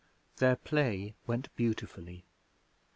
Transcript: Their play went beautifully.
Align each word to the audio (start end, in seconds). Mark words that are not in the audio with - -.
Their 0.37 0.55
play 0.55 1.13
went 1.27 1.55
beautifully. 1.55 2.25